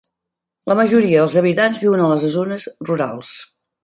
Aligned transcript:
La 0.69 0.77
majoria 0.77 1.19
dels 1.19 1.35
habitants 1.41 1.81
viuen 1.83 2.01
a 2.05 2.07
les 2.13 2.25
zones 2.37 2.65
rurals. 2.91 3.35